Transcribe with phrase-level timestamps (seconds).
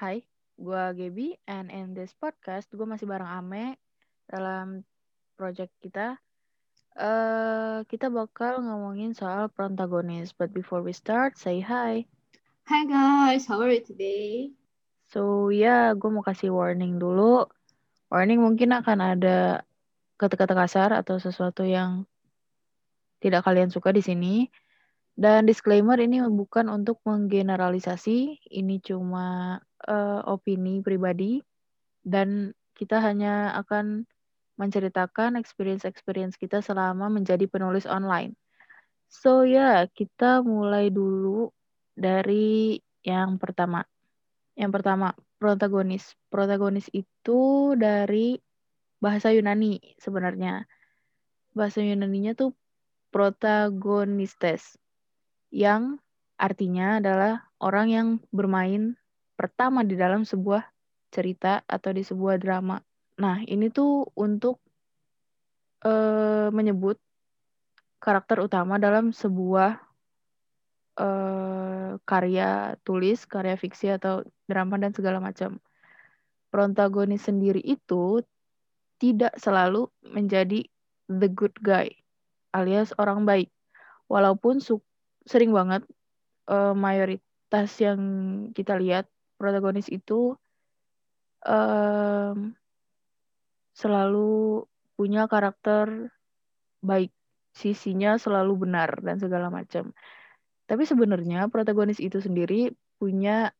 [0.00, 0.24] Hai,
[0.56, 3.76] gue Gaby, and in this podcast gue masih bareng Ame
[4.32, 4.80] dalam
[5.36, 6.16] project kita.
[6.96, 10.32] Uh, kita bakal ngomongin soal protagonis.
[10.32, 12.08] But before we start, say hi.
[12.64, 14.56] Hi guys, how are you today?
[15.12, 17.44] So ya, yeah, gue mau kasih warning dulu.
[18.08, 19.68] Warning mungkin akan ada
[20.16, 22.08] kata-kata kasar atau sesuatu yang
[23.20, 24.48] tidak kalian suka di sini.
[25.12, 31.40] Dan disclaimer ini bukan untuk menggeneralisasi, ini cuma uh, opini pribadi
[32.04, 34.08] dan kita hanya akan
[34.60, 38.36] menceritakan experience-experience kita selama menjadi penulis online.
[39.08, 41.48] So ya, yeah, kita mulai dulu
[41.96, 43.84] dari yang pertama.
[44.54, 46.12] Yang pertama, protagonis.
[46.28, 48.36] Protagonis itu dari
[49.00, 50.68] bahasa Yunani sebenarnya.
[51.56, 52.52] Bahasa Yunaninya tuh
[53.10, 54.78] protagonistes
[55.50, 55.98] yang
[56.38, 58.94] artinya adalah orang yang bermain
[59.40, 60.60] pertama di dalam sebuah
[61.08, 62.76] cerita atau di sebuah drama.
[63.16, 64.60] Nah, ini tuh untuk
[65.88, 67.00] uh, menyebut
[67.96, 69.80] karakter utama dalam sebuah
[71.00, 75.56] uh, karya tulis, karya fiksi atau drama dan segala macam.
[76.52, 78.20] Protagonis sendiri itu
[79.00, 80.68] tidak selalu menjadi
[81.08, 81.88] the good guy
[82.52, 83.48] alias orang baik.
[84.10, 84.60] Walaupun
[85.24, 85.86] sering banget
[86.50, 88.00] uh, mayoritas yang
[88.52, 89.08] kita lihat
[89.40, 90.36] protagonis itu
[91.48, 92.52] um,
[93.72, 94.68] selalu
[95.00, 96.12] punya karakter
[96.84, 97.08] baik,
[97.56, 99.96] sisinya selalu benar dan segala macam.
[100.68, 103.56] Tapi sebenarnya protagonis itu sendiri punya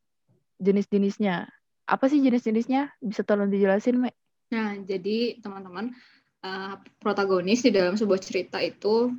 [0.60, 1.48] jenis-jenisnya.
[1.88, 3.00] Apa sih jenis-jenisnya?
[3.00, 4.14] Bisa tolong dijelasin, Mek?
[4.52, 5.96] Nah, jadi teman-teman,
[6.44, 9.10] uh, protagonis di dalam sebuah cerita itu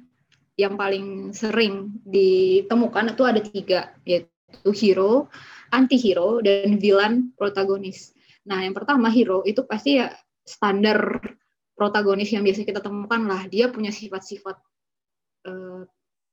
[0.55, 4.29] yang paling sering ditemukan itu ada tiga, yaitu
[4.75, 5.31] hero,
[5.71, 8.11] anti-hero dan villain protagonis.
[8.47, 10.11] Nah, yang pertama hero itu pasti ya
[10.43, 11.21] standar
[11.77, 13.47] protagonis yang biasa kita temukan lah.
[13.47, 14.57] Dia punya sifat-sifat
[15.47, 15.83] eh,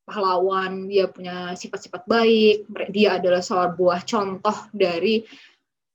[0.09, 5.21] pahlawan, dia punya sifat-sifat baik, dia adalah sebuah contoh dari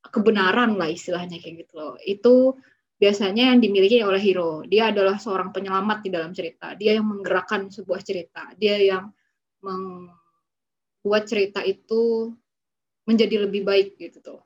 [0.06, 1.95] kebenaran lah istilahnya kayak gitu loh.
[1.97, 2.62] Itu
[3.01, 4.62] biasanya yang dimiliki oleh hero.
[4.63, 6.78] Dia adalah seorang penyelamat di dalam cerita.
[6.78, 8.53] Dia yang menggerakkan sebuah cerita.
[8.53, 9.09] Dia yang
[11.03, 12.31] membuat cerita itu
[13.03, 14.40] menjadi lebih baik gitu tuh.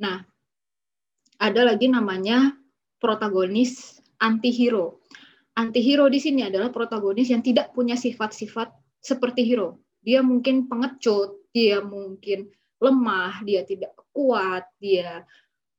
[0.00, 0.24] Nah,
[1.36, 2.56] ada lagi namanya
[2.96, 5.04] protagonis anti-hero.
[5.60, 9.84] Anti-hero di sini adalah protagonis yang tidak punya sifat-sifat seperti hero.
[10.00, 12.48] Dia mungkin pengecut, dia mungkin
[12.80, 15.20] lemah, dia tidak kuat, dia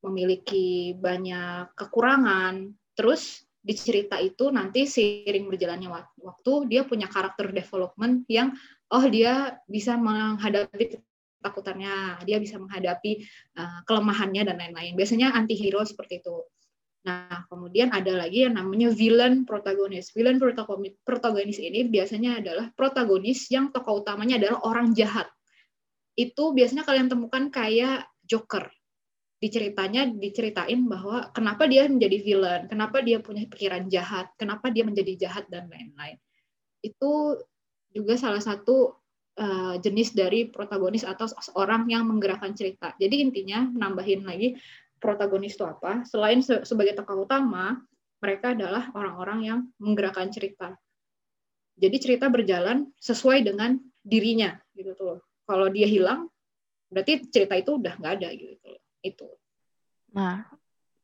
[0.06, 2.70] memiliki banyak kekurangan.
[2.94, 5.90] Terus di cerita itu nanti seiring berjalannya
[6.22, 8.54] waktu dia punya karakter development yang
[8.92, 11.00] oh dia bisa menghadapi
[11.42, 13.26] ketakutannya, dia bisa menghadapi
[13.58, 14.94] uh, kelemahannya dan lain-lain.
[14.94, 16.46] Biasanya anti-hero seperti itu.
[17.02, 20.14] Nah, kemudian ada lagi yang namanya villain protagonis.
[20.14, 20.38] Villain
[21.02, 25.26] protagonis ini biasanya adalah protagonis yang tokoh utamanya adalah orang jahat.
[26.14, 28.70] Itu biasanya kalian temukan kayak Joker.
[29.42, 34.86] Di ceritanya diceritain bahwa kenapa dia menjadi villain, kenapa dia punya pikiran jahat, kenapa dia
[34.86, 36.22] menjadi jahat dan lain-lain.
[36.86, 37.42] Itu
[37.92, 38.96] juga salah satu
[39.38, 42.96] uh, jenis dari protagonis atau seorang yang menggerakkan cerita.
[43.00, 44.58] Jadi intinya nambahin lagi
[45.02, 46.04] protagonis itu apa?
[46.08, 47.80] Selain se sebagai tokoh utama,
[48.22, 50.78] mereka adalah orang-orang yang menggerakkan cerita.
[51.82, 55.18] Jadi cerita berjalan sesuai dengan dirinya gitu tuh.
[55.50, 56.30] Kalau dia hilang,
[56.94, 59.28] berarti cerita itu udah nggak ada gitu Itu.
[60.14, 60.46] Nah,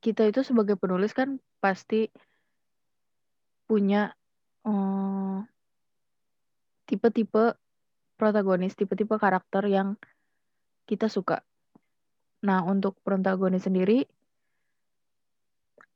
[0.03, 2.13] kita itu sebagai penulis kan pasti
[3.65, 4.13] punya
[4.63, 5.37] eh,
[6.87, 7.59] tipe-tipe
[8.17, 9.99] protagonis, tipe-tipe karakter yang
[10.87, 11.43] kita suka.
[12.47, 14.07] Nah, untuk protagonis sendiri,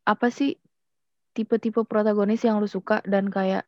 [0.04, 0.60] apa sih
[1.32, 3.64] tipe-tipe protagonis yang lu suka dan kayak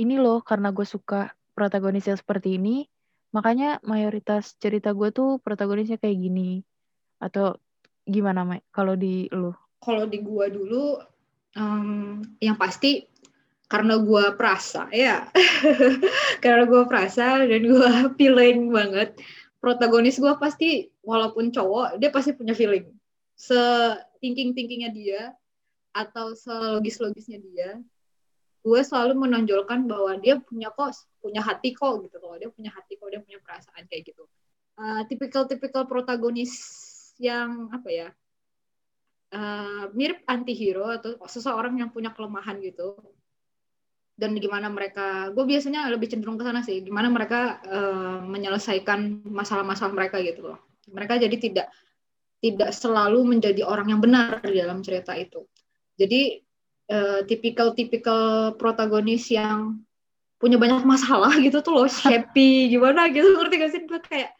[0.00, 2.88] ini loh karena gue suka protagonis yang seperti ini,
[3.36, 6.64] makanya mayoritas cerita gue tuh protagonisnya kayak gini.
[7.20, 7.60] Atau
[8.04, 8.60] gimana, Mai?
[8.72, 9.52] Kalau di lu?
[9.80, 11.00] Kalau di gue dulu,
[11.56, 13.08] um, yang pasti
[13.66, 15.26] karena gue perasa ya.
[16.42, 19.18] Karena gue perasa dan gue feeling banget.
[19.58, 22.86] Protagonis gue pasti walaupun cowok dia pasti punya feeling.
[23.34, 23.58] Se
[24.22, 25.22] thinking thinkingnya dia
[25.90, 27.70] atau selogis logisnya dia
[28.66, 30.90] gue selalu menonjolkan bahwa dia punya kok
[31.22, 32.34] punya hati kok gitu loh.
[32.34, 34.26] Dia punya hati kok dia punya perasaan kayak gitu.
[34.74, 36.54] Uh, tipikal tipikal protagonis
[37.22, 38.08] yang apa ya?
[39.30, 42.94] Uh, mirip anti hero atau seseorang yang punya kelemahan gitu
[44.16, 49.92] dan gimana mereka gue biasanya lebih cenderung ke sana sih gimana mereka uh, menyelesaikan masalah-masalah
[49.92, 50.58] mereka gitu loh
[50.90, 51.68] mereka jadi tidak
[52.40, 55.48] tidak selalu menjadi orang yang benar di dalam cerita itu.
[55.96, 56.38] Jadi
[56.92, 59.80] uh, tipikal-tipikal protagonis yang
[60.36, 63.82] punya banyak masalah gitu tuh loh, happy gimana gitu ngerti gak sih?
[63.88, 64.30] Gue kayak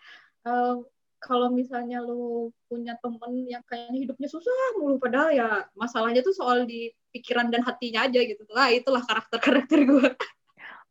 [0.45, 0.85] uh,
[1.27, 6.63] kalau misalnya lu punya temen yang kayaknya hidupnya susah mulu padahal ya masalahnya tuh soal
[6.63, 10.09] di pikiran dan hatinya aja gitu lah itulah karakter karakter gue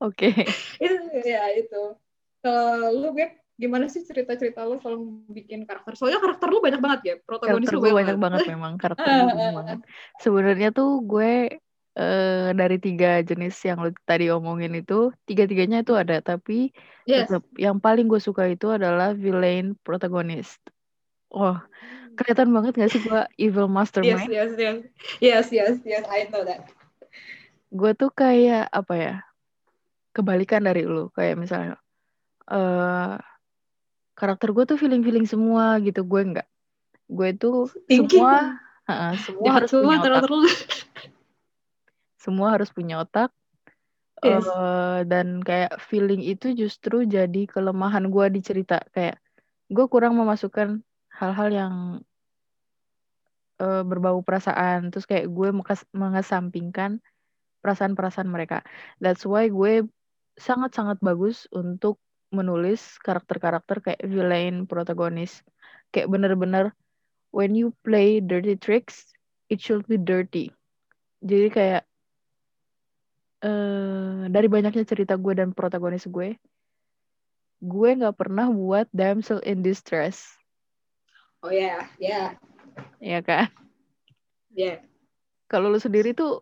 [0.03, 0.43] oke okay.
[0.83, 1.95] itu ya itu
[2.43, 5.95] kalau lu Beb gimana sih cerita-cerita lu kalau bikin karakter?
[5.95, 9.55] Soalnya karakter lu banyak banget ya, protagonis karakter lu banyak banget memang karakter gue banyak
[9.55, 9.79] banget.
[10.19, 11.55] Sebenarnya tuh gue
[11.97, 16.71] uh, dari tiga jenis yang lu tadi omongin itu, tiga-tiganya itu ada, tapi
[17.07, 17.27] yes.
[17.31, 20.59] tetap yang paling gue suka itu adalah villain protagonis.
[21.33, 21.59] Oh,
[22.15, 24.29] kelihatan banget gak sih gue evil mastermind?
[24.29, 24.77] Yes, yes, yes,
[25.19, 26.67] yes, yes, yes, I know that.
[27.73, 29.15] Gue tuh kayak apa ya?
[30.15, 31.75] Kebalikan dari lu, kayak misalnya.
[32.45, 33.17] Uh,
[34.15, 36.47] karakter gue tuh feeling feeling semua gitu gue enggak
[37.05, 38.23] gue tuh Thinking.
[38.23, 38.57] semua
[38.89, 40.31] uh, semua harus punya otak
[42.25, 43.29] semua harus punya otak.
[44.25, 44.41] Yes.
[44.49, 48.81] uh, dan kayak feeling itu justru jadi kelemahan gue di cerita.
[48.89, 49.21] Kayak
[49.69, 50.81] gue kurang memasukkan
[51.13, 51.73] hal-hal yang
[53.61, 54.89] uh, berbau perasaan.
[54.89, 55.49] Terus kayak gue
[55.93, 57.05] mengesampingkan
[57.61, 58.65] perasaan-perasaan mereka.
[58.97, 59.85] That's why gue
[60.41, 62.01] sangat-sangat bagus untuk
[62.33, 65.45] menulis karakter-karakter kayak villain protagonis.
[65.93, 66.65] Kayak bener-bener
[67.29, 69.13] when you play dirty tricks
[69.51, 70.49] it should be dirty.
[71.21, 71.83] Jadi kayak
[73.45, 76.35] uh, dari banyaknya cerita gue dan protagonis gue
[77.65, 80.21] gue nggak pernah buat damsel in distress.
[81.41, 81.81] Oh ya yeah.
[81.97, 82.09] ya.
[82.09, 82.27] Yeah.
[82.99, 83.47] ya kan?
[84.51, 84.65] Ya.
[84.65, 84.77] Yeah.
[85.45, 86.41] kalau lu sendiri tuh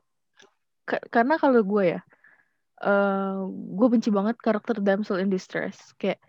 [0.88, 2.00] karena kalau gue ya
[2.84, 5.94] uh, eh, gue benci banget karakter damsel in distress.
[6.00, 6.20] Kayak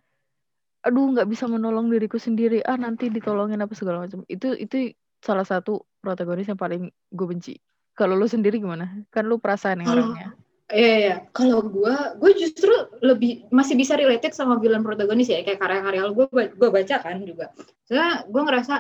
[0.85, 2.61] aduh nggak bisa menolong diriku sendiri.
[2.63, 4.23] Ah nanti ditolongin apa segala macam.
[4.29, 4.93] Itu itu
[5.25, 7.57] salah satu protagonis yang paling gue benci.
[7.95, 8.91] Kalau lu sendiri gimana?
[9.09, 10.35] Kan lu perasaan yang orangnya
[10.73, 11.17] Iya, iya.
[11.37, 12.73] Kalau gue, gue justru
[13.05, 16.27] lebih masih bisa related sama villain protagonis ya, kayak karya-karya gue
[16.57, 17.53] gue baca kan juga.
[17.85, 18.75] Soalnya gue ngerasa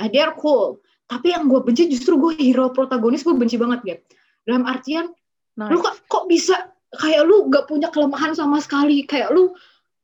[0.00, 0.80] ah, they are cool.
[1.04, 4.02] Tapi yang gue benci justru gue hero protagonis gue benci banget gitu.
[4.48, 5.12] Dalam artian,
[5.60, 5.68] nice.
[5.68, 9.54] lu kok, kok bisa kayak lu gak punya kelemahan sama sekali kayak lu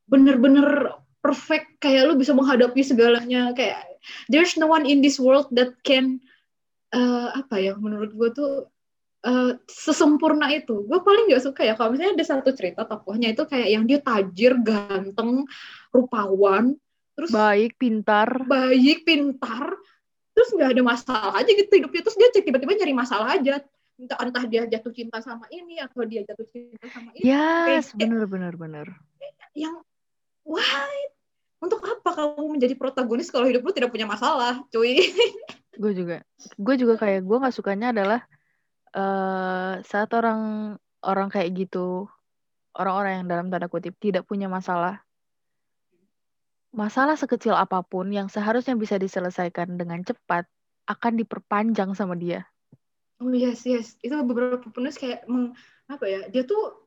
[0.06, 3.82] bener-bener perfect kayak lu bisa menghadapi segalanya kayak
[4.30, 6.22] there's no one in this world that can
[6.94, 8.52] uh, apa ya menurut gue tuh
[9.26, 10.86] uh, sesempurna itu.
[10.86, 13.98] Gue paling gak suka ya kalau misalnya ada satu cerita tokohnya itu kayak yang dia
[13.98, 15.44] tajir ganteng
[15.90, 16.78] rupawan
[17.16, 18.28] terus baik pintar.
[18.44, 19.72] baik pintar
[20.36, 22.02] terus nggak ada masalah aja gitu hidupnya.
[22.06, 23.64] Terus dia tiba-tiba nyari masalah aja.
[23.96, 27.24] Entah entah dia jatuh cinta sama ini atau dia jatuh cinta sama ini.
[27.24, 28.86] Yes benar benar benar
[29.56, 29.80] yang
[30.44, 30.92] why
[31.64, 35.00] untuk apa kamu menjadi protagonis kalau hidup lu tidak punya masalah cuy?
[35.76, 36.20] Gue juga
[36.60, 38.20] gue juga kayak gue nggak sukanya adalah
[38.96, 42.08] uh, saat orang orang kayak gitu
[42.72, 45.04] orang-orang yang dalam tanda kutip tidak punya masalah
[46.72, 50.48] masalah sekecil apa pun yang seharusnya bisa diselesaikan dengan cepat
[50.88, 52.48] akan diperpanjang sama dia
[53.16, 55.56] Oh yes yes, itu beberapa penulis kayak meng,
[55.88, 56.20] apa ya?
[56.28, 56.84] Dia tuh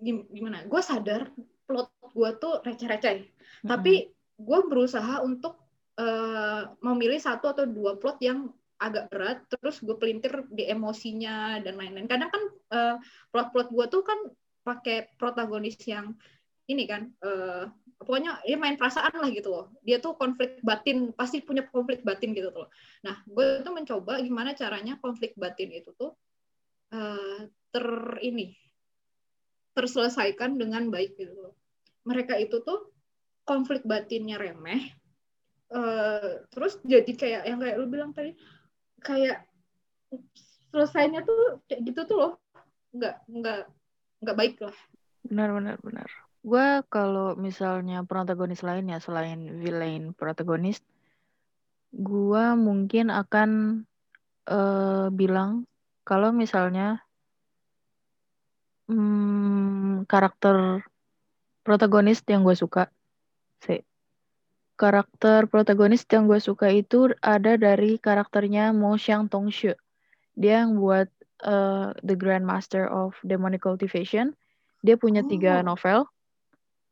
[0.00, 0.64] gimana?
[0.64, 1.28] Gue sadar
[1.68, 3.68] plot gue tuh receh-receh, mm-hmm.
[3.68, 4.08] tapi
[4.40, 5.60] gue berusaha untuk
[6.00, 8.48] uh, memilih satu atau dua plot yang
[8.80, 12.08] agak berat, terus gue pelintir di emosinya dan lain-lain.
[12.08, 12.96] Kadang kan uh,
[13.28, 14.18] plot-plot gue tuh kan
[14.64, 16.16] pakai protagonis yang
[16.70, 17.68] ini kan uh,
[18.00, 19.66] pokoknya dia main perasaan lah gitu loh.
[19.84, 24.52] Dia tuh konflik batin pasti punya konflik batin gitu loh nah gue tuh mencoba gimana
[24.52, 26.12] caranya konflik batin itu tuh
[26.92, 27.40] uh,
[27.72, 27.86] ter
[28.20, 28.56] ini
[29.72, 31.54] terselesaikan dengan baik gitu loh.
[32.04, 32.90] Mereka itu tuh
[33.46, 35.00] konflik batinnya remeh
[35.74, 38.34] uh, terus jadi kayak yang kayak lu bilang tadi
[39.00, 39.44] kayak
[40.70, 42.32] selesainya tuh kayak gitu tuh loh.
[42.94, 43.60] Nggak nggak
[44.20, 44.76] nggak baik lah
[45.24, 46.08] benar benar benar.
[46.40, 50.80] Gue kalau misalnya protagonis lain ya selain villain protagonis
[51.90, 53.50] gue mungkin akan
[54.46, 55.66] uh, bilang
[56.06, 57.02] kalau misalnya
[58.86, 60.86] hmm, karakter
[61.66, 62.88] protagonis yang gue suka
[63.66, 63.82] sih
[64.80, 69.76] karakter protagonis yang gue suka itu ada dari karakternya Mo Xiang Tongshu
[70.32, 71.12] dia yang buat
[71.44, 74.32] uh, The Grandmaster of Demonic Cultivation.
[74.80, 75.76] Dia punya tiga oh.
[75.76, 76.08] novel.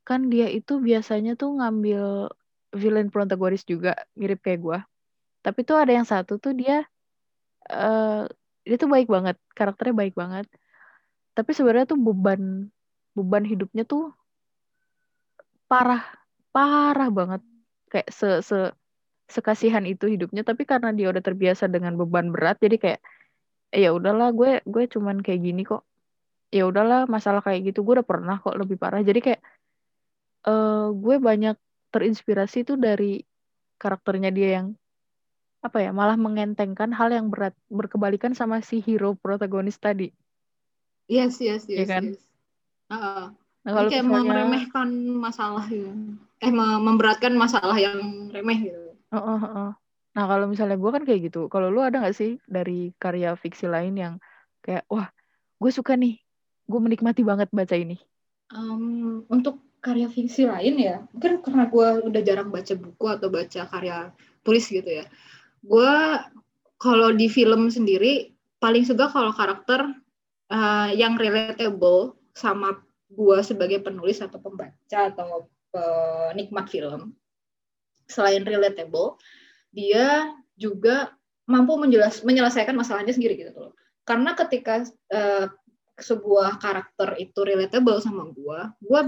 [0.05, 2.29] Kan dia itu biasanya tuh ngambil
[2.77, 4.79] villain protagonis juga mirip kayak gue
[5.49, 6.85] tapi tuh ada yang satu tuh dia
[7.71, 8.29] uh,
[8.67, 10.47] dia tuh baik banget karakternya baik banget.
[11.33, 12.69] Tapi sebenarnya tuh beban
[13.17, 14.13] beban hidupnya tuh
[15.71, 16.05] parah
[16.53, 17.43] parah banget
[17.89, 18.73] kayak se se
[19.29, 23.01] sekasihan itu hidupnya tapi karena dia udah terbiasa dengan beban berat jadi kayak
[23.73, 25.85] eh, ya udahlah gue gue cuman kayak gini kok.
[26.49, 29.05] Ya udahlah masalah kayak gitu gue udah pernah kok lebih parah.
[29.05, 29.43] Jadi kayak
[30.49, 31.57] uh, gue banyak
[31.93, 33.21] terinspirasi tuh dari
[33.77, 34.67] karakternya dia yang
[35.59, 40.09] apa ya malah mengentengkan hal yang berat berkebalikan sama si hero protagonis tadi.
[41.09, 42.03] Yes yes ya yes, kan?
[42.09, 42.21] yes.
[42.89, 43.29] Uh,
[43.69, 44.89] nah, kalau kayak misalnya, meremehkan
[45.21, 45.93] masalah gitu
[46.39, 48.95] eh memberatkan masalah yang remeh gitu.
[49.11, 49.71] Uh, uh, uh.
[50.13, 51.51] nah kalau misalnya gue kan kayak gitu.
[51.51, 54.15] Kalau lu ada nggak sih dari karya fiksi lain yang
[54.63, 55.11] kayak wah
[55.59, 56.19] gue suka nih.
[56.69, 57.97] Gue menikmati banget baca ini.
[58.53, 63.61] Um, untuk karya fiksi lain ya mungkin karena gue udah jarang baca buku atau baca
[63.67, 63.97] karya
[64.43, 65.05] tulis gitu ya.
[65.63, 65.93] Gue
[66.79, 68.31] kalau di film sendiri
[68.63, 69.91] paling suka kalau karakter
[70.51, 72.79] uh, yang relatable sama
[73.09, 77.15] gue sebagai penulis atau pembaca atau penikmat film
[78.09, 79.21] selain relatable
[79.73, 81.13] dia juga
[81.45, 83.73] mampu menjelas menyelesaikan masalahnya sendiri gitu loh
[84.09, 85.47] karena ketika uh,
[85.99, 89.01] sebuah karakter itu relatable sama gue gue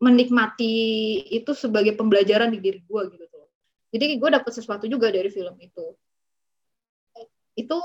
[0.00, 0.74] menikmati
[1.30, 3.50] itu sebagai pembelajaran di diri gue gitu loh
[3.94, 5.94] jadi gue dapet sesuatu juga dari film itu
[7.58, 7.78] itu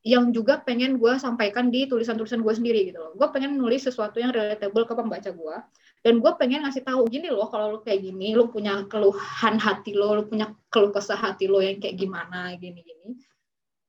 [0.00, 3.12] yang juga pengen gue sampaikan di tulisan-tulisan gue sendiri gitu loh.
[3.12, 5.56] Gue pengen nulis sesuatu yang relatable ke pembaca gue.
[6.00, 9.92] Dan gue pengen ngasih tahu gini loh, kalau lo kayak gini, lo punya keluhan hati
[9.92, 13.20] lo, lo punya keluh kesah hati lo yang kayak gimana, gini-gini.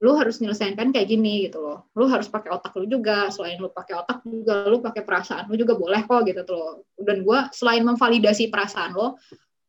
[0.03, 1.87] Lo harus nyelesaikan kayak gini gitu loh.
[1.95, 3.31] Lo harus pakai otak lo juga.
[3.31, 6.73] Selain lo pakai otak juga, lo pakai perasaan lo juga boleh kok gitu tuh loh.
[6.99, 9.15] Dan gue selain memvalidasi perasaan lo,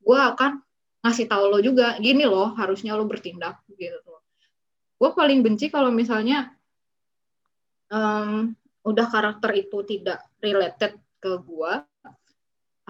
[0.02, 0.58] gue akan
[1.06, 4.22] ngasih tahu lo juga, gini loh, harusnya lo bertindak gitu tuh
[5.02, 6.54] gue paling benci kalau misalnya
[7.90, 8.54] um,
[8.86, 11.72] udah karakter itu tidak related ke gue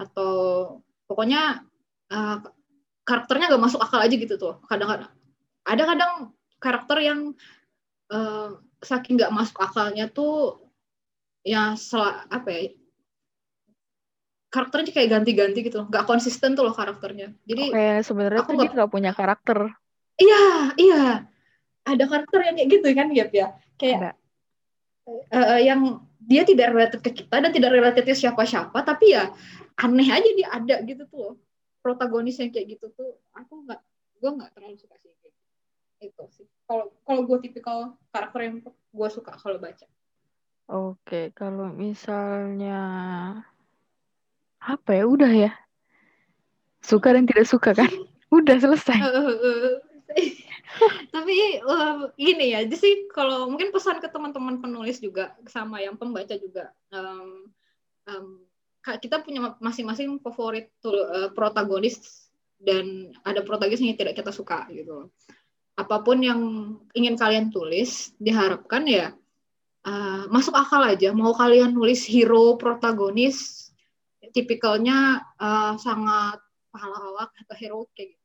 [0.03, 0.33] atau
[1.07, 1.63] pokoknya
[2.11, 2.37] uh,
[3.03, 4.59] karakternya gak masuk akal aja gitu tuh.
[4.67, 5.11] Kadang-kadang
[5.63, 6.13] ada kadang
[6.59, 7.19] karakter yang
[8.11, 10.63] uh, saking gak masuk akalnya tuh
[11.43, 11.99] ya sel
[12.31, 12.71] apa ya
[14.53, 15.87] karakternya kayak ganti-ganti gitu loh.
[15.89, 17.33] Nggak konsisten tuh loh karakternya.
[17.49, 19.73] Jadi kayak sebenarnya tuh dia nggak punya karakter.
[20.21, 20.45] Iya
[20.77, 21.03] iya.
[21.83, 23.47] Ada karakter yang kayak gitu kan ya ya.
[23.81, 24.13] Kayak
[25.07, 29.31] uh, yang dia tidak related ke kita dan tidak related ke siapa-siapa tapi ya
[29.79, 31.35] aneh aja dia ada gitu tuh.
[31.83, 33.81] Protagonis yang kayak gitu tuh aku nggak
[34.23, 35.29] gue nggak terlalu suka sih gitu.
[35.99, 36.47] itu sih.
[36.63, 37.77] Kalau kalau gue tipikal
[38.15, 39.87] karakter yang gue suka kalau baca.
[40.71, 42.81] Oke kalau misalnya
[44.63, 45.03] apa ya?
[45.03, 45.51] Udah ya.
[46.79, 47.91] Suka dan tidak suka kan?
[48.35, 48.97] Udah selesai
[51.15, 55.97] tapi uh, ini ya jadi sih kalau mungkin pesan ke teman-teman penulis juga sama yang
[55.99, 57.47] pembaca juga um,
[58.09, 58.27] um,
[58.83, 62.27] kita punya masing-masing favorit uh, protagonis
[62.59, 65.07] dan ada protagonis yang tidak kita suka gitu
[65.73, 66.41] apa pun yang
[66.93, 69.13] ingin kalian tulis diharapkan ya
[69.87, 71.11] uh, masuk akal aja.
[71.11, 73.69] Mau kalian nulis hero protagonis
[74.33, 76.41] tipikalnya uh, sangat
[76.73, 78.22] pahala atau hero kayak gitu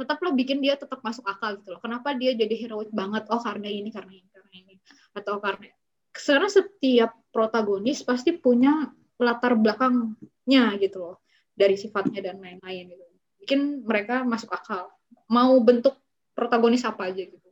[0.00, 1.80] tetap lo bikin dia tetap masuk akal gitu loh.
[1.84, 3.28] Kenapa dia jadi heroik banget?
[3.28, 4.74] Oh karena ini, karena ini, karena ini.
[5.12, 5.68] Atau karena
[6.10, 8.90] karena setiap protagonis pasti punya
[9.20, 11.16] latar belakangnya gitu loh
[11.52, 13.04] dari sifatnya dan lain-lain gitu.
[13.44, 14.88] Bikin mereka masuk akal.
[15.28, 16.00] Mau bentuk
[16.32, 17.48] protagonis apa aja gitu.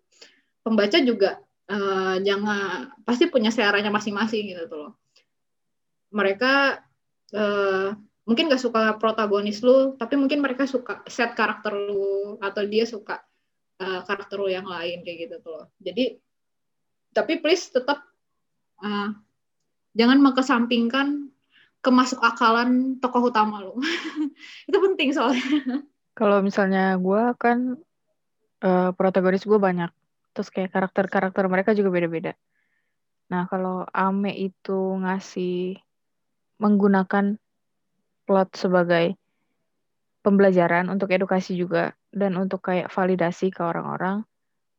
[0.64, 1.38] Pembaca juga
[1.68, 4.92] uh, jangan pasti punya seleranya masing-masing gitu loh.
[6.08, 6.80] Mereka
[7.36, 7.92] uh,
[8.28, 13.24] mungkin gak suka protagonis lu tapi mungkin mereka suka set karakter lu atau dia suka
[13.80, 16.20] uh, karakter lu yang lain kayak gitu tuh jadi
[17.16, 18.04] tapi please tetap
[18.84, 19.10] uh,
[19.96, 21.32] jangan mengesampingkan
[21.82, 23.78] kemasuk akalan tokoh utama lu.
[24.68, 25.82] Itu penting soalnya.
[26.14, 27.78] Kalau misalnya gue kan
[28.62, 29.90] uh, protagonis gue banyak.
[30.34, 32.32] Terus kayak karakter-karakter mereka juga beda-beda.
[33.30, 35.78] Nah kalau Ame itu ngasih
[36.58, 37.38] menggunakan
[38.28, 39.16] plot sebagai
[40.20, 44.28] pembelajaran untuk edukasi juga dan untuk kayak validasi ke orang-orang.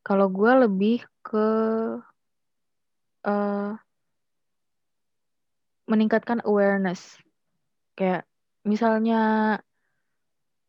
[0.06, 1.48] Kalau gue lebih ke
[3.25, 3.74] uh,
[5.89, 7.18] meningkatkan awareness.
[7.98, 8.29] Kayak
[8.62, 9.22] misalnya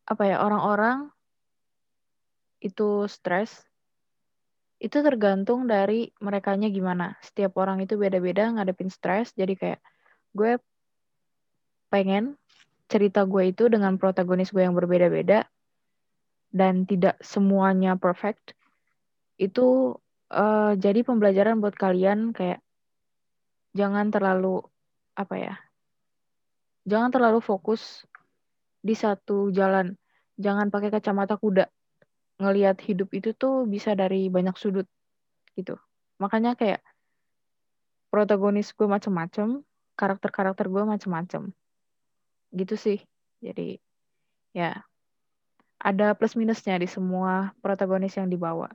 [0.09, 1.13] apa ya orang-orang
[2.65, 3.53] itu stres
[4.81, 7.21] itu tergantung dari merekanya gimana.
[7.21, 9.37] Setiap orang itu beda-beda ngadepin stres.
[9.37, 9.81] Jadi kayak
[10.33, 10.57] gue
[11.93, 12.40] pengen
[12.91, 15.47] cerita gue itu dengan protagonis gue yang berbeda-beda
[16.51, 18.59] dan tidak semuanya perfect
[19.39, 19.95] itu
[20.35, 22.59] uh, jadi pembelajaran buat kalian kayak
[23.79, 24.59] jangan terlalu
[25.15, 25.55] apa ya
[26.83, 28.03] jangan terlalu fokus
[28.83, 29.95] di satu jalan
[30.35, 31.71] jangan pakai kacamata kuda
[32.41, 34.89] ngelihat hidup itu tuh bisa dari banyak sudut
[35.55, 35.77] gitu.
[36.17, 36.81] Makanya kayak
[38.09, 39.61] protagonis gue macem-macem,
[39.95, 41.53] karakter-karakter gue macem-macem.
[42.51, 42.99] Gitu sih.
[43.41, 43.81] Jadi
[44.53, 44.83] ya
[45.81, 48.69] ada plus minusnya di semua protagonis yang dibawa.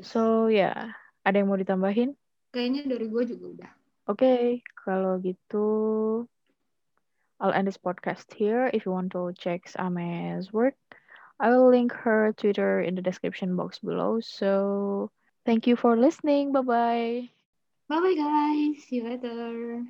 [0.00, 0.78] So ya, yeah.
[1.26, 2.14] ada yang mau ditambahin?
[2.54, 3.72] Kayaknya dari gue juga udah.
[4.08, 4.44] Oke, okay,
[4.86, 5.66] kalau gitu
[7.42, 8.70] I'll end this podcast here.
[8.72, 10.78] If you want to check Ame's work,
[11.42, 14.22] I will link her Twitter in the description box below.
[14.22, 15.10] So
[15.44, 16.52] thank you for listening.
[16.52, 17.28] Bye bye.
[17.90, 18.86] Bye bye guys.
[18.86, 19.82] See you later.